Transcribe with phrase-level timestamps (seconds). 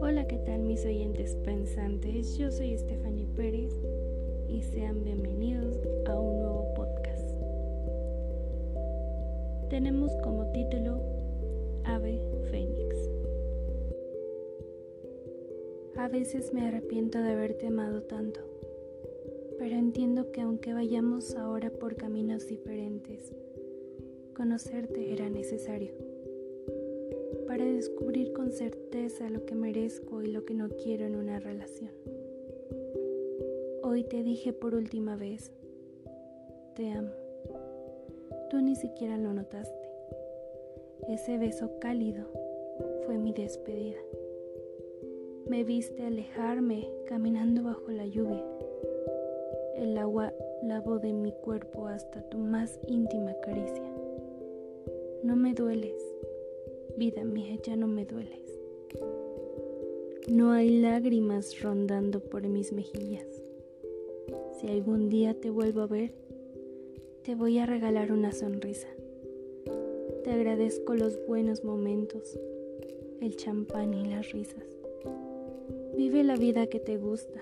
[0.00, 2.38] Hola, ¿qué tal mis oyentes pensantes?
[2.38, 3.74] Yo soy Stephanie Pérez
[4.48, 7.36] y sean bienvenidos a un nuevo podcast.
[9.68, 11.02] Tenemos como título
[11.84, 12.18] Ave
[12.50, 12.96] Fénix.
[15.96, 18.40] A veces me arrepiento de haberte amado tanto,
[19.58, 23.34] pero entiendo que aunque vayamos ahora por caminos diferentes,
[24.34, 25.92] conocerte era necesario
[27.46, 31.92] para descubrir con certeza lo que merezco y lo que no quiero en una relación.
[33.82, 35.52] Hoy te dije por última vez,
[36.74, 37.10] te amo.
[38.50, 39.88] Tú ni siquiera lo notaste.
[41.08, 42.26] Ese beso cálido
[43.06, 44.00] fue mi despedida.
[45.46, 48.44] Me viste alejarme caminando bajo la lluvia.
[49.76, 53.93] El agua lavó de mi cuerpo hasta tu más íntima caricia.
[55.24, 55.96] No me dueles,
[56.98, 58.60] vida mía, ya no me dueles.
[60.28, 63.24] No hay lágrimas rondando por mis mejillas.
[64.52, 66.12] Si algún día te vuelvo a ver,
[67.22, 68.88] te voy a regalar una sonrisa.
[70.24, 72.38] Te agradezco los buenos momentos,
[73.22, 74.66] el champán y las risas.
[75.96, 77.40] Vive la vida que te gusta.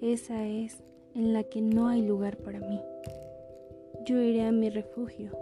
[0.00, 0.78] Esa es
[1.14, 2.80] en la que no hay lugar para mí.
[4.06, 5.32] Yo iré a mi refugio,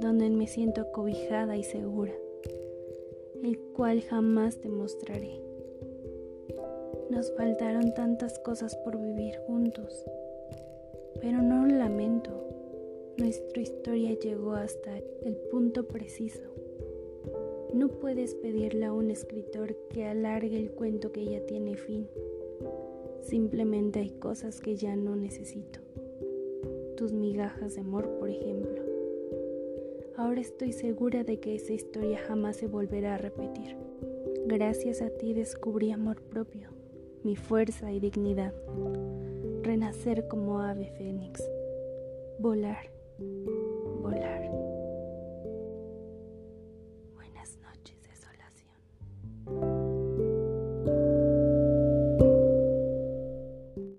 [0.00, 2.12] donde me siento acobijada y segura,
[3.42, 5.40] el cual jamás te mostraré.
[7.10, 10.04] Nos faltaron tantas cosas por vivir juntos,
[11.20, 12.30] pero no lo lamento.
[13.16, 16.42] Nuestra historia llegó hasta el punto preciso.
[17.74, 22.08] No puedes pedirle a un escritor que alargue el cuento que ya tiene fin.
[23.22, 25.80] Simplemente hay cosas que ya no necesito.
[26.96, 28.97] Tus migajas de amor, por ejemplo.
[30.18, 33.76] Ahora estoy segura de que esa historia jamás se volverá a repetir.
[34.46, 36.70] Gracias a ti descubrí amor propio,
[37.22, 38.52] mi fuerza y dignidad.
[39.62, 41.40] Renacer como ave fénix.
[42.40, 42.90] Volar,
[44.02, 44.67] volar.